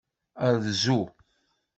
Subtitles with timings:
[0.63, 0.97] Rzu.